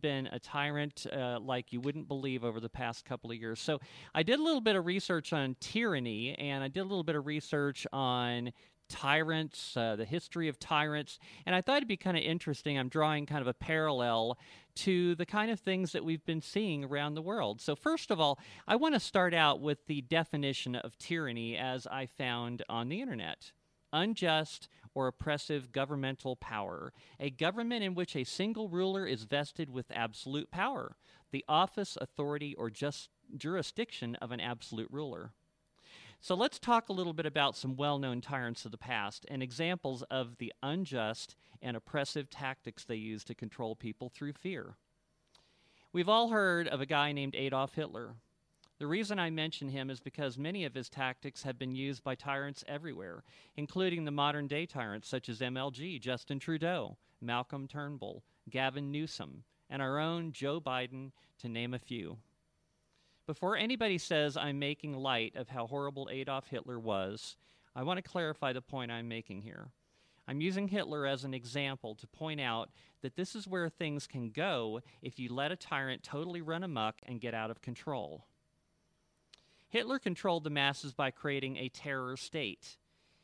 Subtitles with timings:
[0.00, 3.60] been a tyrant uh, like you wouldn't believe over the past couple of years.
[3.60, 3.80] So
[4.14, 7.16] I did a little bit of research on tyranny, and I did a little bit
[7.16, 8.52] of research on
[8.88, 12.78] tyrants, uh, the history of tyrants, and I thought it'd be kind of interesting.
[12.78, 14.36] I'm drawing kind of a parallel
[14.76, 17.60] to the kind of things that we've been seeing around the world.
[17.60, 21.86] So, first of all, I want to start out with the definition of tyranny as
[21.86, 23.52] I found on the internet
[23.92, 29.90] unjust or oppressive governmental power, a government in which a single ruler is vested with
[29.94, 30.96] absolute power,
[31.30, 35.32] the office, authority, or just jurisdiction of an absolute ruler.
[36.22, 39.42] So let's talk a little bit about some well known tyrants of the past and
[39.42, 44.74] examples of the unjust and oppressive tactics they used to control people through fear.
[45.92, 48.16] We've all heard of a guy named Adolf Hitler.
[48.80, 52.14] The reason I mention him is because many of his tactics have been used by
[52.14, 58.90] tyrants everywhere, including the modern day tyrants such as MLG, Justin Trudeau, Malcolm Turnbull, Gavin
[58.90, 62.16] Newsom, and our own Joe Biden, to name a few.
[63.26, 67.36] Before anybody says I'm making light of how horrible Adolf Hitler was,
[67.76, 69.72] I want to clarify the point I'm making here.
[70.26, 72.70] I'm using Hitler as an example to point out
[73.02, 76.94] that this is where things can go if you let a tyrant totally run amok
[77.02, 78.24] and get out of control.
[79.70, 82.76] Hitler controlled the masses by creating a terror state.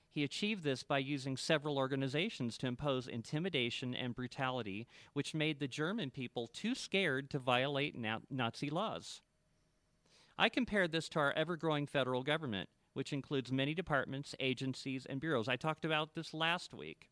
[0.09, 5.69] He achieved this by using several organizations to impose intimidation and brutality, which made the
[5.69, 7.99] German people too scared to violate
[8.31, 9.21] Nazi laws.
[10.39, 15.21] I compared this to our ever growing federal government, which includes many departments, agencies, and
[15.21, 15.49] bureaus.
[15.49, 17.11] I talked about this last week,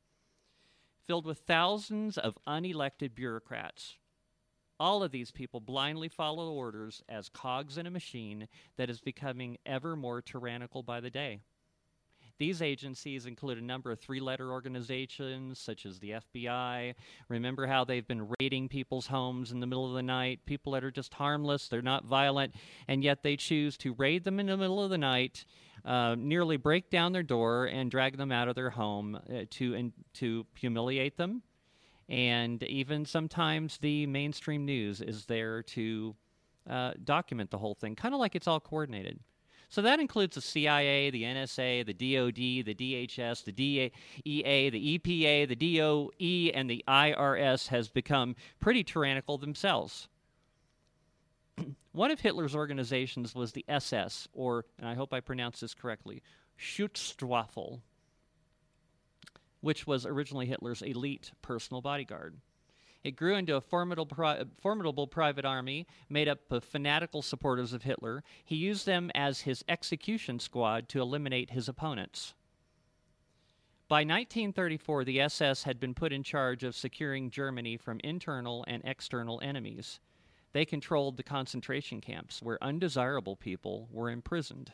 [1.07, 3.97] filled with thousands of unelected bureaucrats.
[4.85, 9.57] All of these people blindly follow orders as cogs in a machine that is becoming
[9.65, 11.41] ever more tyrannical by the day.
[12.39, 16.97] These agencies include a number of three letter organizations such as the FBI.
[17.31, 20.41] Remember how they've been raiding people's homes in the middle of the night?
[20.45, 22.55] People that are just harmless, they're not violent,
[22.87, 25.47] and yet they choose to raid them in the middle of the night,
[25.87, 29.73] uh, nearly break down their door, and drag them out of their home uh, to,
[29.73, 31.41] in, to humiliate them.
[32.09, 36.15] And even sometimes the mainstream news is there to
[36.69, 39.21] uh, document the whole thing, kind of like it's all coordinated.
[39.69, 45.49] So that includes the CIA, the NSA, the DoD, the DHS, the DEA, the EPA,
[45.49, 50.09] the DOE, and the IRS has become pretty tyrannical themselves.
[51.93, 56.23] One of Hitler's organizations was the SS, or, and I hope I pronounced this correctly,
[56.59, 57.81] Schutzstaffel,
[59.65, 62.37] which was originally Hitler's elite personal bodyguard.
[63.03, 67.83] It grew into a formidable, pri- formidable private army made up of fanatical supporters of
[67.83, 68.23] Hitler.
[68.45, 72.35] He used them as his execution squad to eliminate his opponents.
[73.89, 78.83] By 1934, the SS had been put in charge of securing Germany from internal and
[78.85, 79.99] external enemies.
[80.53, 84.73] They controlled the concentration camps where undesirable people were imprisoned.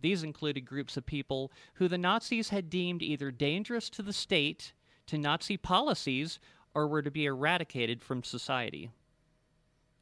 [0.00, 4.72] These included groups of people who the Nazis had deemed either dangerous to the state,
[5.06, 6.38] to Nazi policies,
[6.74, 8.90] or were to be eradicated from society.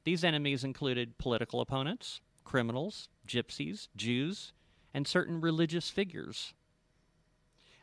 [0.05, 4.53] These enemies included political opponents, criminals, gypsies, Jews,
[4.93, 6.55] and certain religious figures.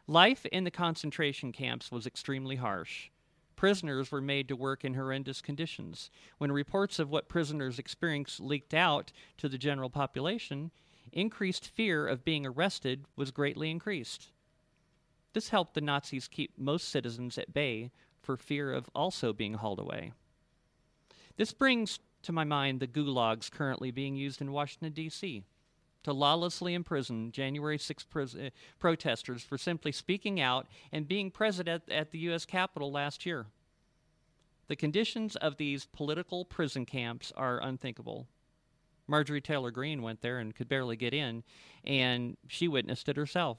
[0.08, 3.10] Life in the concentration camps was extremely harsh.
[3.56, 6.10] Prisoners were made to work in horrendous conditions.
[6.38, 10.72] When reports of what prisoners experienced leaked out to the general population,
[11.14, 14.32] increased fear of being arrested was greatly increased.
[15.34, 17.92] This helped the Nazis keep most citizens at bay
[18.22, 20.14] for fear of also being hauled away.
[21.38, 25.44] This brings to my mind the gulags currently being used in Washington, D.C.
[26.04, 31.68] to lawlessly imprison January 6 pres- uh, protesters for simply speaking out and being present
[31.68, 32.46] at the U.S.
[32.46, 33.48] Capitol last year.
[34.68, 38.28] The conditions of these political prison camps are unthinkable.
[39.08, 41.44] Marjorie Taylor Greene went there and could barely get in,
[41.84, 43.58] and she witnessed it herself.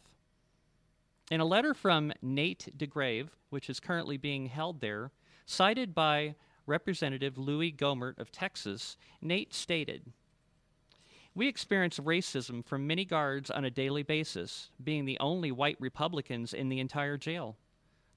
[1.31, 5.11] In a letter from Nate DeGrave, which is currently being held there,
[5.47, 6.35] cited by
[6.67, 10.13] Representative Louie Gohmert of Texas, Nate stated,
[11.35, 16.55] we experience racism from many guards on a daily basis, being the only white Republicans
[16.55, 17.57] in the entire jail.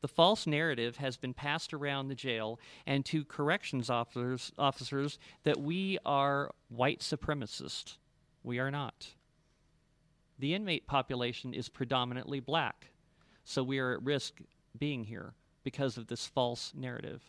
[0.02, 5.60] The false narrative has been passed around the jail and to corrections officers, officers that
[5.60, 7.98] we are white supremacists.
[8.44, 9.08] We are not.
[10.40, 12.92] The inmate population is predominantly black.
[13.44, 14.40] So we are at risk
[14.78, 15.34] being here
[15.64, 17.24] because of this false narrative.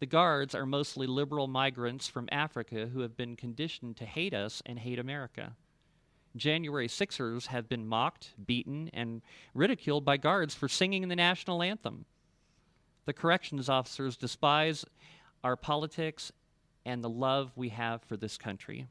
[0.00, 4.62] The guards are mostly liberal migrants from Africa who have been conditioned to hate us
[4.66, 5.56] and hate America.
[6.36, 9.22] January Sixers have been mocked, beaten, and
[9.54, 12.04] ridiculed by guards for singing the national anthem.
[13.06, 14.84] The corrections officers despise
[15.44, 16.32] our politics,
[16.86, 18.86] and the love we have for this country.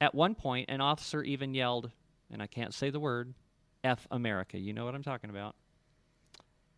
[0.00, 1.90] At one point, an officer even yelled,
[2.30, 3.34] and I can't say the word,
[3.84, 4.58] F America.
[4.58, 5.54] You know what I'm talking about.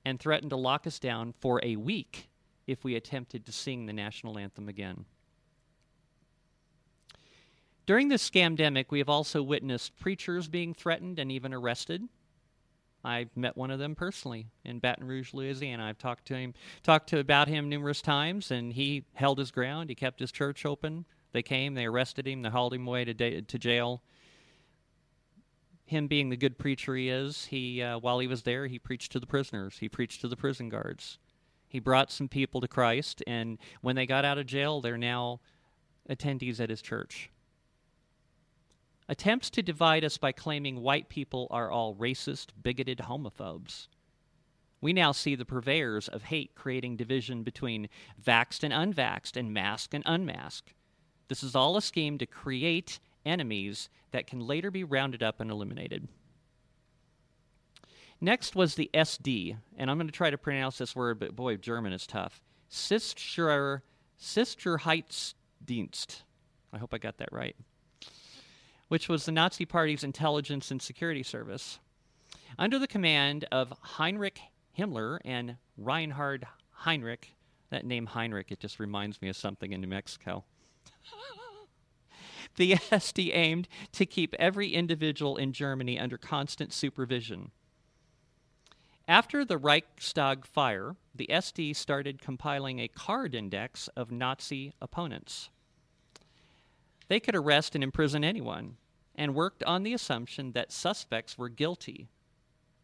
[0.05, 2.29] And threatened to lock us down for a week
[2.67, 5.05] if we attempted to sing the national anthem again.
[7.87, 12.09] During this scamdemic, we have also witnessed preachers being threatened and even arrested.
[13.05, 15.85] I've met one of them personally in Baton Rouge, Louisiana.
[15.85, 19.91] I've talked to him, talked to about him numerous times, and he held his ground.
[19.91, 21.05] He kept his church open.
[21.33, 24.03] They came, they arrested him, they hauled him away to, da- to jail.
[25.85, 29.13] Him being the good preacher he is, he uh, while he was there, he preached
[29.13, 29.77] to the prisoners.
[29.81, 31.19] He preached to the prison guards.
[31.69, 35.41] He brought some people to Christ, and when they got out of jail, they're now
[36.09, 37.31] attendees at his church.
[39.09, 43.89] Attempts to divide us by claiming white people are all racist, bigoted homophobes.
[44.81, 47.89] We now see the purveyors of hate creating division between
[48.23, 50.73] vaxxed and unvaxxed and masked and unmasked.
[51.29, 55.51] This is all a scheme to create enemies that can later be rounded up and
[55.51, 56.09] eliminated.
[58.21, 61.57] Next was the SD, and I'm going to try to pronounce this word, but boy,
[61.57, 62.43] German is tough.
[62.69, 63.83] Sister.
[66.73, 67.57] I hope I got that right
[68.95, 71.81] which was the Nazi Party's intelligence and security service.
[72.57, 74.41] Under the command of Heinrich
[74.79, 77.35] Himmler and Reinhard Heinrich,
[77.71, 80.45] that name Heinrich, it just reminds me of something in New Mexico.
[82.55, 87.51] the SD aimed to keep every individual in Germany under constant supervision.
[89.09, 95.51] After the Reichstag fire, the SD started compiling a card index of Nazi opponents.
[97.09, 98.77] They could arrest and imprison anyone,
[99.15, 102.09] and worked on the assumption that suspects were guilty.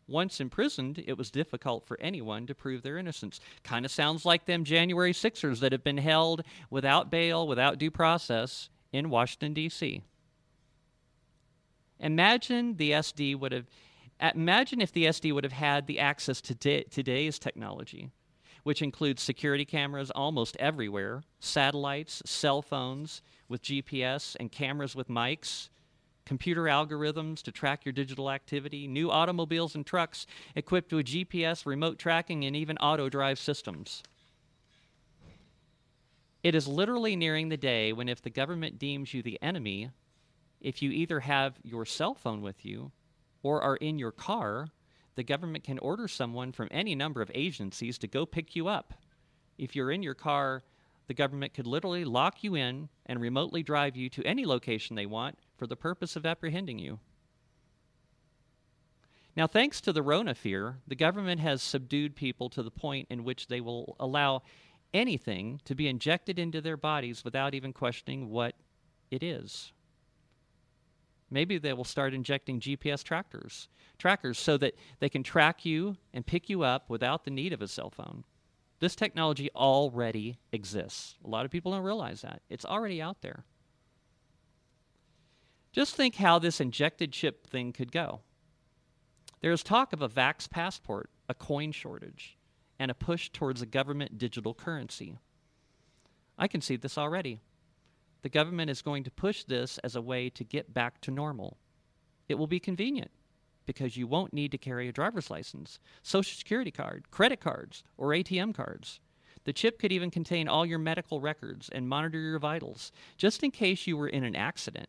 [0.06, 3.38] Once imprisoned, it was difficult for anyone to prove their innocence.
[3.62, 7.92] Kind of sounds like them January Sixers that have been held without bail, without due
[7.92, 10.02] process in Washington, D.C.
[12.00, 13.66] Imagine the SD would have.
[14.34, 18.10] Imagine if the SD would have had the access to today's technology,
[18.64, 25.70] which includes security cameras almost everywhere, satellites, cell phones, with GPS and cameras with mics,
[26.24, 31.98] computer algorithms to track your digital activity, new automobiles and trucks equipped with GPS, remote
[31.98, 34.02] tracking, and even auto drive systems.
[36.42, 39.90] It is literally nearing the day when, if the government deems you the enemy,
[40.60, 42.92] if you either have your cell phone with you
[43.42, 44.68] or are in your car,
[45.16, 48.94] the government can order someone from any number of agencies to go pick you up.
[49.58, 50.62] If you're in your car,
[51.08, 55.06] the government could literally lock you in and remotely drive you to any location they
[55.06, 56.98] want for the purpose of apprehending you.
[59.36, 63.24] Now, thanks to the Rona fear, the government has subdued people to the point in
[63.24, 64.40] which they will allow
[64.94, 68.54] anything to be injected into their bodies without even questioning what
[69.10, 69.72] it is.
[71.30, 73.68] Maybe they will start injecting GPS trackers,
[73.98, 77.60] trackers so that they can track you and pick you up without the need of
[77.60, 78.24] a cell phone.
[78.78, 81.16] This technology already exists.
[81.22, 82.40] A lot of people don't realize that.
[82.48, 83.44] It's already out there.
[85.72, 88.20] Just think how this injected chip thing could go.
[89.40, 92.36] There's talk of a vax passport, a coin shortage,
[92.78, 95.18] and a push towards a government digital currency.
[96.36, 97.40] I can see this already.
[98.22, 101.56] The government is going to push this as a way to get back to normal.
[102.28, 103.10] It will be convenient
[103.64, 108.08] because you won't need to carry a driver's license, social security card, credit cards, or
[108.08, 109.00] ATM cards.
[109.44, 113.52] The chip could even contain all your medical records and monitor your vitals, just in
[113.52, 114.88] case you were in an accident.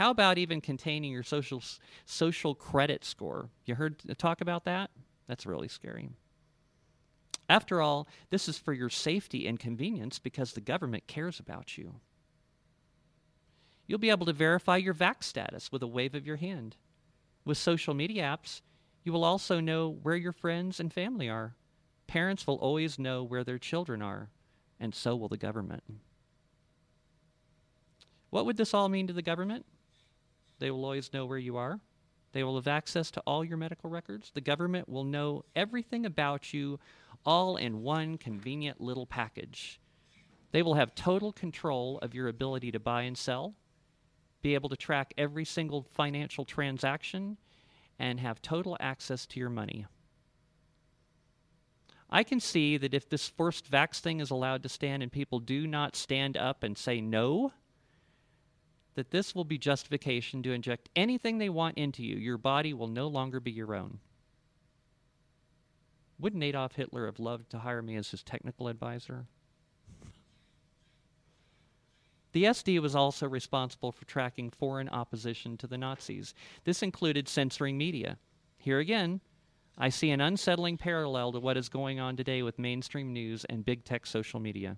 [0.00, 1.62] How about even containing your social
[2.06, 3.50] social credit score?
[3.66, 4.90] You heard talk about that?
[5.26, 6.08] That's really scary.
[7.50, 11.96] After all, this is for your safety and convenience because the government cares about you.
[13.86, 16.76] You'll be able to verify your vax status with a wave of your hand.
[17.44, 18.62] With social media apps,
[19.04, 21.56] you will also know where your friends and family are.
[22.06, 24.30] Parents will always know where their children are,
[24.80, 25.82] and so will the government.
[28.30, 29.66] What would this all mean to the government?
[30.60, 31.80] They will always know where you are.
[32.32, 34.30] They will have access to all your medical records.
[34.32, 36.78] The government will know everything about you
[37.26, 39.80] all in one convenient little package.
[40.52, 43.54] They will have total control of your ability to buy and sell,
[44.42, 47.36] be able to track every single financial transaction,
[47.98, 49.86] and have total access to your money.
[52.08, 55.38] I can see that if this first vax thing is allowed to stand and people
[55.38, 57.52] do not stand up and say no,
[58.94, 62.16] that this will be justification to inject anything they want into you.
[62.16, 63.98] Your body will no longer be your own.
[66.18, 69.26] Wouldn't Adolf Hitler have loved to hire me as his technical advisor?
[72.32, 76.34] The SD was also responsible for tracking foreign opposition to the Nazis.
[76.64, 78.18] This included censoring media.
[78.58, 79.20] Here again,
[79.78, 83.64] I see an unsettling parallel to what is going on today with mainstream news and
[83.64, 84.76] big tech social media.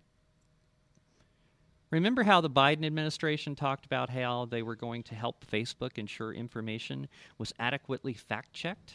[1.92, 6.32] Remember how the Biden administration talked about how they were going to help Facebook ensure
[6.32, 7.06] information
[7.36, 8.94] was adequately fact checked?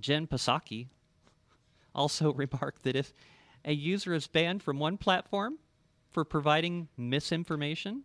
[0.00, 0.88] Jen Psaki
[1.94, 3.14] also remarked that if
[3.64, 5.56] a user is banned from one platform
[6.10, 8.02] for providing misinformation,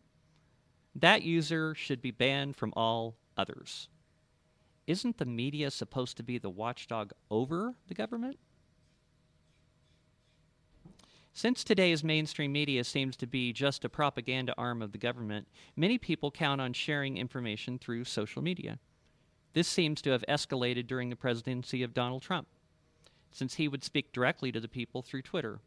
[0.93, 3.89] that user should be banned from all others.
[4.85, 8.37] Isn't the media supposed to be the watchdog over the government?
[11.39, 15.97] Since today's mainstream media seems to be just a propaganda arm of the government, many
[15.97, 18.77] people count on sharing information through social media.
[19.53, 22.49] This seems to have escalated during the presidency of Donald Trump,
[23.31, 25.61] since he would speak directly to the people through Twitter,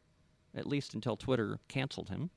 [0.54, 2.28] at least until Twitter canceled him.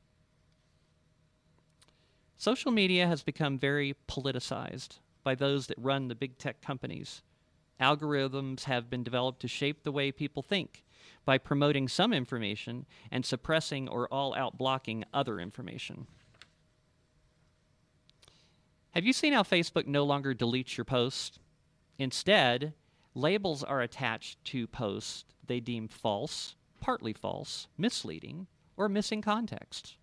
[2.37, 7.21] Social media has become very politicized by those that run the big tech companies.
[7.81, 10.84] Algorithms have been developed to shape the way people think
[11.25, 16.07] by promoting some information and suppressing or all out blocking other information.
[18.91, 21.39] Have you seen how Facebook no longer deletes your posts?
[21.97, 22.73] Instead,
[23.13, 29.97] labels are attached to posts they deem false, partly false, misleading, or missing context.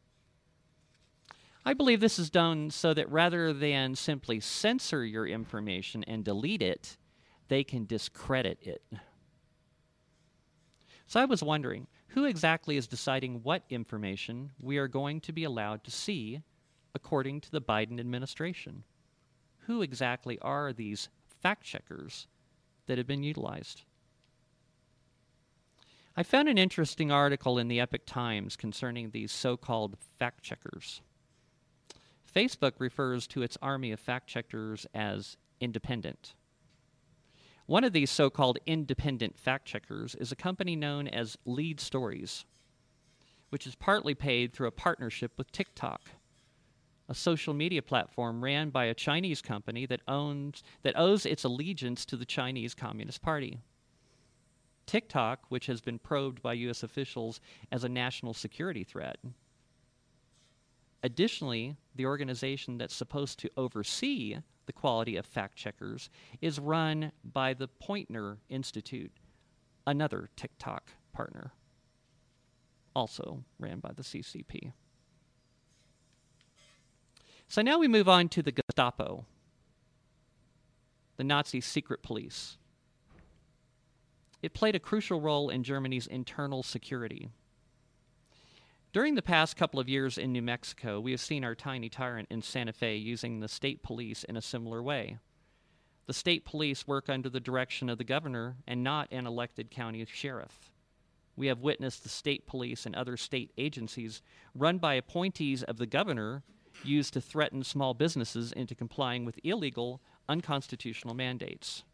[1.65, 6.63] I believe this is done so that rather than simply censor your information and delete
[6.63, 6.97] it,
[7.49, 8.83] they can discredit it.
[11.13, 15.45] So I was wondering who exactly is deciding what information we are going to be
[15.45, 16.41] allowed to see
[16.95, 18.85] according to the Biden administration?
[19.67, 21.11] Who exactly are these
[21.43, 22.29] fact checkers
[22.87, 23.83] that have been utilized?
[26.17, 31.03] I found an interesting article in the Epoch Times concerning these so called fact checkers.
[32.35, 36.33] Facebook refers to its army of fact checkers as independent.
[37.67, 42.45] One of these so called independent fact checkers is a company known as Lead Stories,
[43.51, 46.01] which is partly paid through a partnership with TikTok,
[47.09, 52.05] a social media platform ran by a Chinese company that owns that owes its allegiance
[52.07, 53.61] to the Chinese Communist Party.
[54.87, 57.41] TikTok, which has been probed by US officials
[57.71, 59.19] as a national security threat.
[61.03, 66.09] Additionally, the organization that's supposed to oversee the quality of fact checkers
[66.41, 69.13] is run by the Poynter Institute,
[69.87, 71.53] another TikTok partner,
[72.95, 74.73] also ran by the CCP.
[77.49, 79.27] So now we move on to the Gestapo,
[81.17, 82.57] the Nazi secret police.
[84.41, 87.31] It played a crucial role in Germany's internal security.
[88.93, 92.29] During the past couple of years in New Mexico, we have seen our tiny tyrant
[92.31, 95.17] in Santa Fe using the state police in a similar way.
[96.05, 100.05] The state police work under the direction of the governor and not an elected county
[100.05, 100.71] sheriff.
[101.37, 104.21] We have witnessed the state police and other state agencies
[104.55, 106.43] run by appointees of the governor
[106.85, 111.85] used to threaten small businesses into complying with illegal, unconstitutional mandates.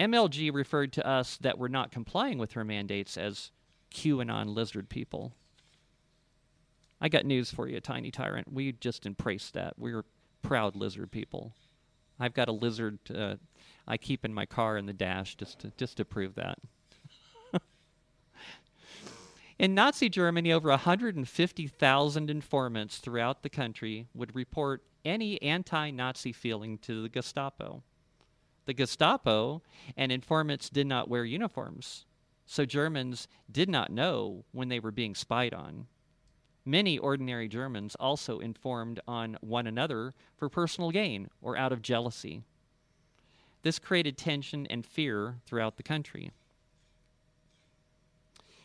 [0.00, 3.50] MLG referred to us that we're not complying with her mandates as
[3.96, 5.32] QAnon lizard people.
[7.00, 8.52] I got news for you, Tiny Tyrant.
[8.52, 9.74] We just embrace that.
[9.78, 10.04] We're
[10.42, 11.52] proud lizard people.
[12.20, 13.36] I've got a lizard uh,
[13.86, 16.58] I keep in my car in the dash just to, just to prove that.
[19.58, 26.78] in Nazi Germany, over 150,000 informants throughout the country would report any anti Nazi feeling
[26.78, 27.82] to the Gestapo.
[28.64, 29.62] The Gestapo
[29.96, 32.06] and informants did not wear uniforms
[32.46, 35.86] so Germans did not know when they were being spied on.
[36.64, 42.42] Many ordinary Germans also informed on one another for personal gain or out of jealousy.
[43.62, 46.30] This created tension and fear throughout the country.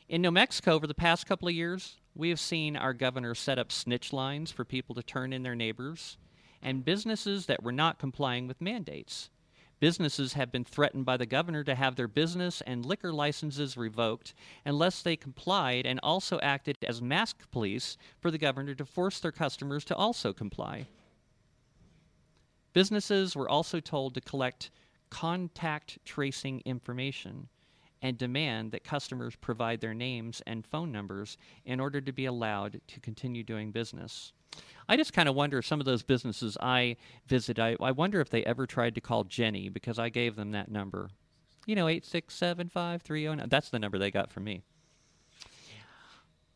[0.07, 3.57] In New Mexico, over the past couple of years, we have seen our governor set
[3.57, 6.17] up snitch lines for people to turn in their neighbors
[6.61, 9.29] and businesses that were not complying with mandates.
[9.81, 14.35] Businesses have been threatened by the governor to have their business and liquor licenses revoked
[14.63, 19.31] unless they complied and also acted as mask police for the governor to force their
[19.31, 20.85] customers to also comply.
[22.73, 24.69] Businesses were also told to collect
[25.09, 27.49] contact tracing information
[28.01, 32.81] and demand that customers provide their names and phone numbers in order to be allowed
[32.87, 34.33] to continue doing business.
[34.89, 38.29] I just kind of wonder some of those businesses I visit, I, I wonder if
[38.29, 41.09] they ever tried to call Jenny because I gave them that number.
[41.65, 43.49] You know, 8675309.
[43.49, 44.61] That's the number they got from me.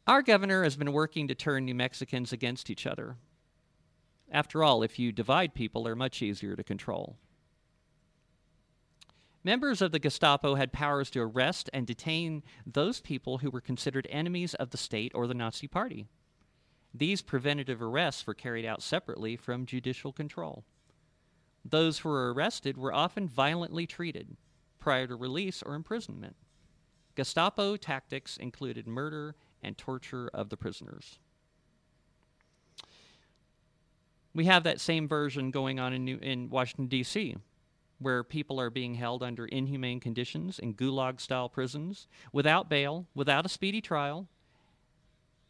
[0.08, 3.16] Our governor has been working to turn New Mexicans against each other.
[4.32, 7.18] After all, if you divide people, they're much easier to control.
[9.46, 14.08] Members of the Gestapo had powers to arrest and detain those people who were considered
[14.10, 16.08] enemies of the state or the Nazi Party.
[16.96, 20.64] These preventative arrests were carried out separately from judicial control.
[21.64, 24.36] Those who were arrested were often violently treated
[24.80, 26.36] prior to release or imprisonment.
[27.14, 31.20] Gestapo tactics included murder and torture of the prisoners.
[34.34, 37.36] We have that same version going on in, New, in Washington, D.C.,
[38.00, 43.46] where people are being held under inhumane conditions in gulag style prisons without bail, without
[43.46, 44.28] a speedy trial,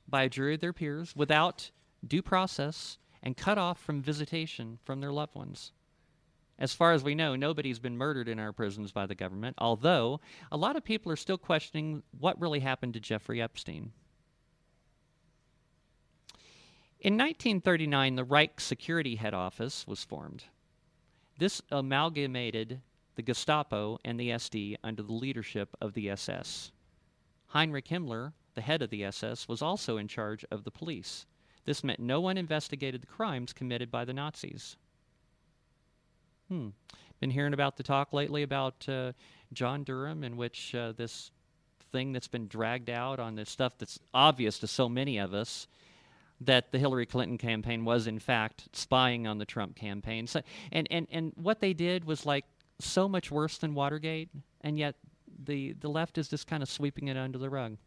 [0.08, 1.72] by a jury of their peers, without
[2.06, 5.72] due process, and cut off from visitation from their loved ones.
[6.58, 10.22] As far as we know, nobody's been murdered in our prisons by the government, although
[10.52, 13.92] a lot of people are still questioning what really happened to Jeffrey Epstein.
[17.02, 20.46] In 1939, the Reich Security Head Office was formed.
[21.38, 22.82] This amalgamated
[23.16, 26.72] the Gestapo and the SD under the leadership of the SS.
[27.48, 31.26] Heinrich Himmler, the head of the SS, was also in charge of the police.
[31.66, 34.78] This meant no one investigated the crimes committed by the Nazis.
[36.50, 36.70] Hmm.
[37.20, 39.14] Been hearing about the talk lately about uh,
[39.54, 41.32] John Durham, in which uh, this
[41.92, 45.68] thing that's been dragged out on this stuff that's obvious to so many of us
[46.42, 50.28] that the Hillary Clinton campaign was in fact spying on the Trump campaign.
[50.28, 52.46] So, and, and, and what they did was like
[52.80, 54.30] so much worse than Watergate,
[54.62, 54.96] and yet
[55.44, 57.78] the, the left is just kind of sweeping it under the rug.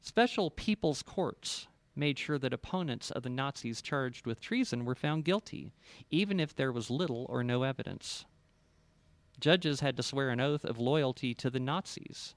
[0.00, 1.66] Special people's courts
[1.96, 5.72] made sure that opponents of the Nazis charged with treason were found guilty,
[6.10, 8.24] even if there was little or no evidence.
[9.40, 12.34] Judges had to swear an oath of loyalty to the Nazis.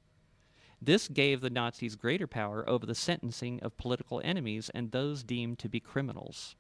[0.82, 5.60] This gave the Nazis greater power over the sentencing of political enemies and those deemed
[5.60, 6.56] to be criminals.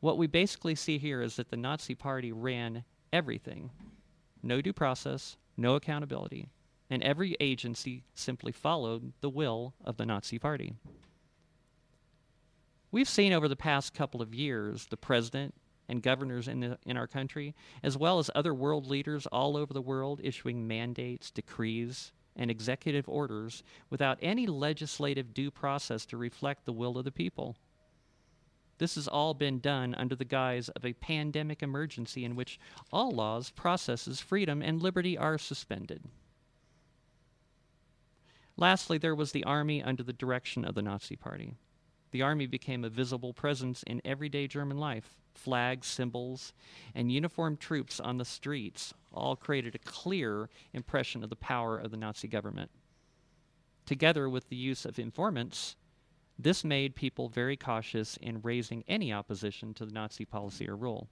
[0.00, 3.70] What we basically see here is that the Nazi Party ran everything
[4.42, 6.50] no due process, no accountability,
[6.90, 10.74] and every agency simply followed the will of the Nazi Party.
[12.90, 15.54] We've seen over the past couple of years the president
[15.88, 19.72] and governors in, the, in our country, as well as other world leaders all over
[19.72, 26.64] the world, issuing mandates, decrees, and executive orders without any legislative due process to reflect
[26.64, 27.56] the will of the people.
[28.78, 32.58] This has all been done under the guise of a pandemic emergency in which
[32.92, 36.04] all laws, processes, freedom, and liberty are suspended.
[38.56, 41.54] Lastly, there was the army under the direction of the Nazi Party.
[42.10, 45.18] The army became a visible presence in everyday German life.
[45.34, 46.52] Flags, symbols,
[46.94, 51.90] and uniformed troops on the streets all created a clear impression of the power of
[51.90, 52.70] the Nazi government.
[53.86, 55.76] Together with the use of informants,
[56.38, 61.08] this made people very cautious in raising any opposition to the Nazi policy or rule.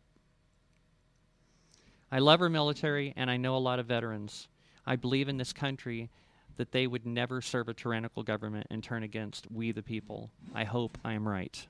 [2.11, 4.48] I love our military, and I know a lot of veterans.
[4.85, 6.11] I believe in this country
[6.56, 10.30] that they would never serve a tyrannical government and turn against we the people.
[10.54, 11.66] I hope I am right.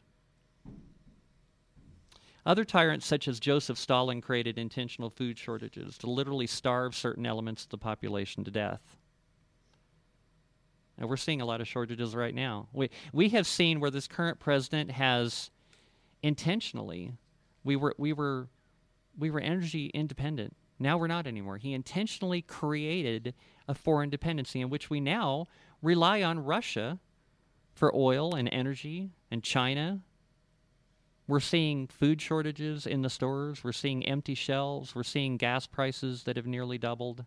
[2.44, 7.64] Other tyrants, such as Joseph Stalin, created intentional food shortages to literally starve certain elements
[7.64, 8.81] of the population to death.
[10.98, 12.68] And we're seeing a lot of shortages right now.
[12.72, 15.50] We, we have seen where this current president has
[16.22, 17.12] intentionally,
[17.64, 18.48] we were, we were,
[19.18, 20.57] we were energy independent.
[20.78, 21.59] Now we're not anymore.
[21.59, 23.35] He intentionally created
[23.68, 25.46] a foreign dependency in which we now
[25.81, 26.98] rely on Russia
[27.72, 30.00] for oil and energy and China.
[31.33, 33.64] We're seeing food shortages in the stores.
[33.64, 34.95] We're seeing empty shelves.
[34.95, 37.25] We're seeing gas prices that have nearly doubled.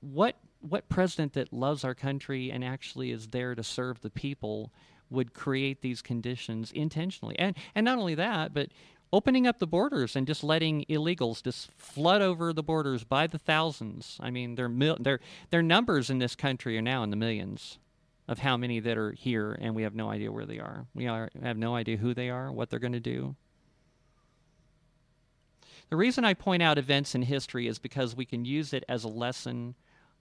[0.00, 4.70] What what president that loves our country and actually is there to serve the people
[5.08, 7.38] would create these conditions intentionally?
[7.38, 8.68] And and not only that, but
[9.10, 13.38] opening up the borders and just letting illegals just flood over the borders by the
[13.38, 14.18] thousands.
[14.20, 17.78] I mean, their mil- their their numbers in this country are now in the millions
[18.28, 20.86] of how many that are here, and we have no idea where they are.
[20.94, 23.36] We are have no idea who they are, what they're going to do.
[25.88, 29.04] The reason I point out events in history is because we can use it as
[29.04, 29.76] a lesson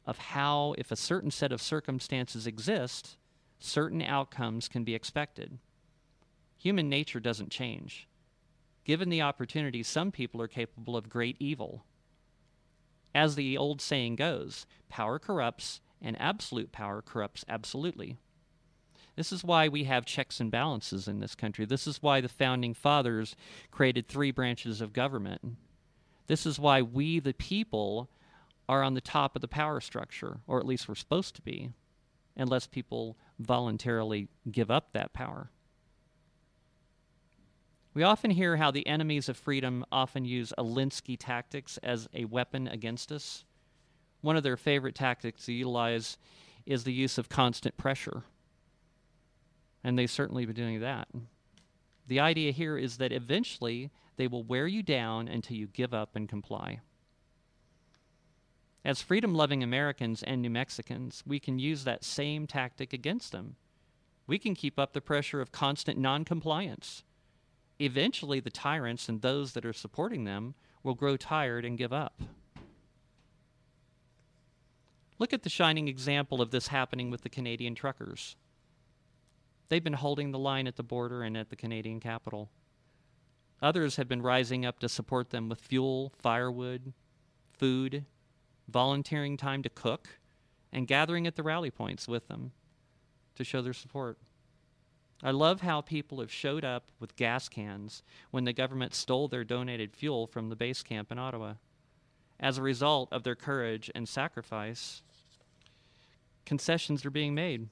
[0.06, 3.18] of how, if a certain set of circumstances exist,
[3.60, 5.58] certain outcomes can be expected.
[6.58, 8.08] Human nature doesn't change.
[8.84, 11.84] Given the opportunity, some people are capable of great evil.
[13.16, 18.18] As the old saying goes, power corrupts, and absolute power corrupts absolutely.
[19.16, 21.66] This is why we have checks and balances in this country.
[21.66, 23.36] This is why the founding fathers
[23.72, 25.42] created three branches of government.
[26.28, 28.10] This is why we, the people,
[28.68, 31.72] are on the top of the power structure, or at least we're supposed to be,
[32.36, 35.50] unless people voluntarily give up that power.
[37.94, 42.68] We often hear how the enemies of freedom often use Alinsky tactics as a weapon
[42.68, 43.46] against us.
[44.26, 46.18] One of their favorite tactics to utilize
[46.66, 48.24] is the use of constant pressure.
[49.84, 51.08] And they've certainly been doing that.
[52.08, 56.16] The idea here is that eventually they will wear you down until you give up
[56.16, 56.80] and comply.
[58.84, 63.58] As freedom loving Americans and New Mexicans, we can use that same tactic against them.
[64.26, 67.04] We can keep up the pressure of constant noncompliance.
[67.78, 72.20] Eventually, the tyrants and those that are supporting them will grow tired and give up.
[75.18, 78.36] Look at the shining example of this happening with the Canadian truckers.
[79.70, 82.50] They've been holding the line at the border and at the Canadian capital.
[83.62, 86.94] Others have been rising up to support them with fuel, firewood,
[87.54, 88.06] food,
[88.68, 90.20] volunteering time to cook,
[90.72, 92.52] and gathering at the rally points with them
[93.36, 94.18] to show their support.
[95.24, 99.46] I love how people have showed up with gas cans when the government stole their
[99.46, 101.54] donated fuel from the base camp in Ottawa.
[102.40, 105.02] As a result of their courage and sacrifice,
[106.46, 107.70] concessions are being made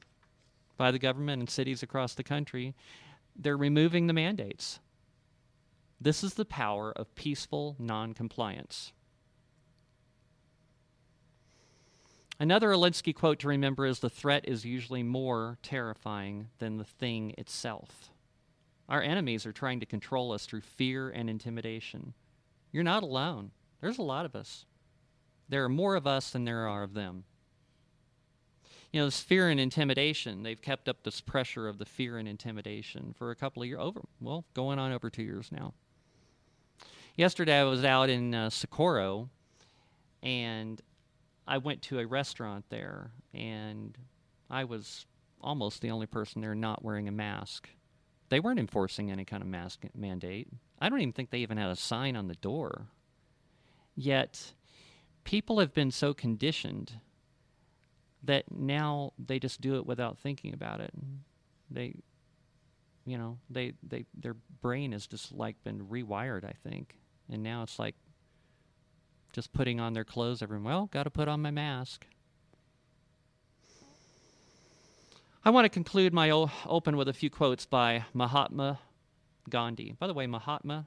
[0.77, 2.73] by the government and cities across the country.
[3.35, 4.79] They're removing the mandates.
[5.99, 8.93] This is the power of peaceful noncompliance.
[12.39, 17.33] Another Alinsky quote to remember is the threat is usually more terrifying than the thing
[17.37, 18.09] itself.
[18.89, 22.13] Our enemies are trying to control us through fear and intimidation.
[22.71, 23.51] You're not alone.
[23.83, 24.63] There's a lot of us.
[25.49, 27.25] There are more of us than there are of them.
[28.93, 32.25] You know, this fear and intimidation, they've kept up this pressure of the fear and
[32.25, 35.73] intimidation for a couple of years, over, well, going on over two years now.
[37.17, 39.27] Yesterday I was out in uh, Socorro
[40.21, 40.81] and
[41.45, 43.97] I went to a restaurant there, and
[44.49, 45.05] I was
[45.41, 47.67] almost the only person there not wearing a mask.
[48.29, 50.47] They weren't enforcing any kind of mask mandate.
[50.79, 52.87] I don't even think they even had a sign on the door.
[53.95, 54.53] Yet,
[55.23, 56.93] people have been so conditioned
[58.23, 60.93] that now they just do it without thinking about it.
[61.69, 61.95] They,
[63.05, 66.45] you know, they, they their brain has just like been rewired.
[66.45, 66.95] I think,
[67.29, 67.95] and now it's like
[69.33, 72.05] just putting on their clothes everyone well got to put on my mask
[75.43, 78.79] i want to conclude my o- open with a few quotes by mahatma
[79.49, 80.85] gandhi by the way mahatma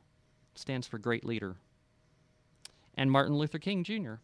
[0.54, 1.56] stands for great leader
[2.96, 4.14] and martin luther king jr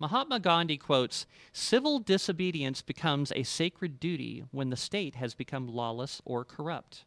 [0.00, 6.22] Mahatma Gandhi quotes Civil disobedience becomes a sacred duty when the state has become lawless
[6.24, 7.04] or corrupt.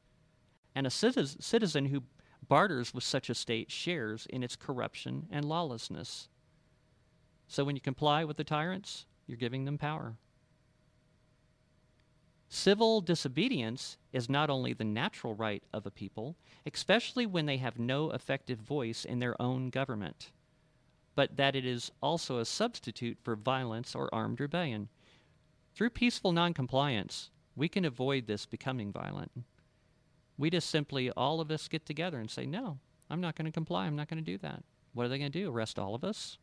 [0.75, 2.03] And a citizen who
[2.47, 6.29] barters with such a state shares in its corruption and lawlessness.
[7.47, 10.15] So when you comply with the tyrants, you're giving them power.
[12.53, 16.35] Civil disobedience is not only the natural right of a people,
[16.67, 20.29] especially when they have no effective voice in their own government,
[21.15, 24.87] but that it is also a substitute for violence or armed rebellion.
[25.73, 29.31] Through peaceful noncompliance, we can avoid this becoming violent.
[30.37, 32.77] We just simply, all of us get together and say, no,
[33.09, 33.87] I'm not going to comply.
[33.87, 34.63] I'm not going to do that.
[34.93, 35.49] What are they going to do?
[35.49, 36.37] Arrest all of us?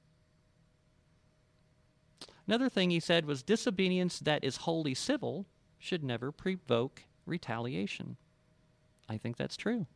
[2.48, 5.46] Another thing he said was disobedience that is wholly civil
[5.80, 8.16] should never provoke retaliation.
[9.08, 9.86] I think that's true.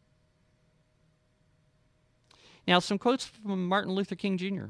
[2.66, 4.66] Now, some quotes from Martin Luther King Jr.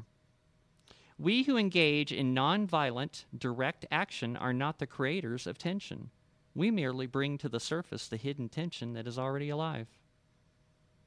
[1.17, 6.09] We who engage in nonviolent, direct action are not the creators of tension.
[6.53, 9.87] We merely bring to the surface the hidden tension that is already alive.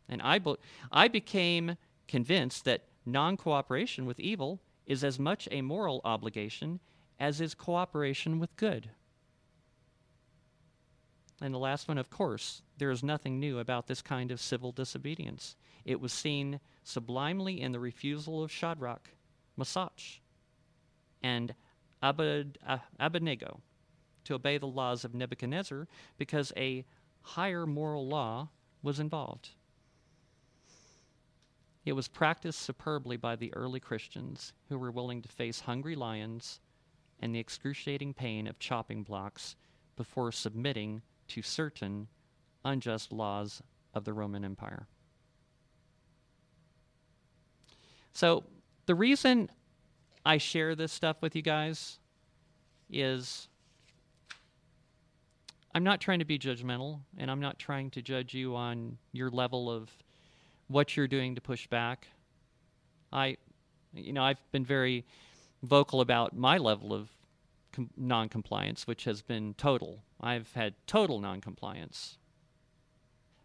[0.09, 0.57] And I, be-
[0.91, 6.81] I became convinced that non cooperation with evil is as much a moral obligation
[7.21, 8.91] as is cooperation with good.
[11.41, 14.73] And the last one, of course, there is nothing new about this kind of civil
[14.73, 15.57] disobedience.
[15.85, 19.11] It was seen sublimely in the refusal of Shadrach,
[19.57, 20.21] Meshach,
[21.23, 21.55] and
[22.03, 23.61] Abed, uh, Abednego
[24.25, 26.85] to obey the laws of Nebuchadnezzar because a
[27.23, 28.49] higher moral law
[28.83, 29.51] was involved.
[31.85, 36.61] It was practiced superbly by the early Christians who were willing to face hungry lions
[37.21, 39.57] and the excruciating pain of chopping blocks
[39.97, 42.09] before submitting to certain
[42.65, 43.63] unjust laws
[43.95, 44.87] of the Roman Empire.
[48.13, 48.45] So,
[48.87, 49.51] the reason
[50.25, 51.99] I share this stuff with you guys
[52.91, 53.49] is
[55.75, 59.31] I'm not trying to be judgmental, and I'm not trying to judge you on your
[59.31, 59.91] level of
[60.67, 62.09] what you're doing to push back.
[63.13, 63.37] I,
[63.95, 65.05] you know, I've been very
[65.63, 67.11] vocal about my level of
[67.73, 70.03] com- non-compliance, which has been total.
[70.21, 72.19] I've had total non-compliance.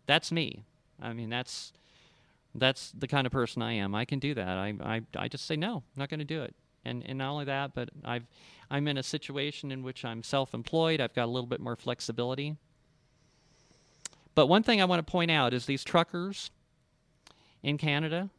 [0.05, 0.65] That's me.
[1.01, 1.73] I mean, that's
[2.55, 3.95] that's the kind of person I am.
[3.95, 4.57] I can do that.
[4.57, 6.55] I I, I just say no, I'm not going to do it.
[6.85, 8.25] And and not only that, but I've
[8.69, 10.99] I'm in a situation in which I'm self-employed.
[10.99, 12.55] I've got a little bit more flexibility.
[14.35, 16.49] But one thing I want to point out is these truckers
[17.61, 18.29] in Canada,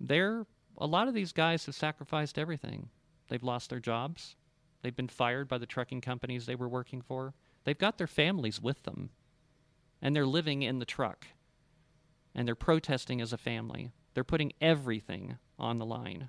[0.00, 2.88] they're a lot of these guys have sacrificed everything.
[3.28, 4.36] They've lost their jobs.
[4.82, 7.34] They've been fired by the trucking companies they were working for.
[7.64, 9.10] They've got their families with them.
[10.00, 11.26] And they're living in the truck.
[12.34, 13.90] And they're protesting as a family.
[14.14, 16.28] They're putting everything on the line.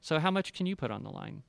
[0.00, 1.42] So, how much can you put on the line?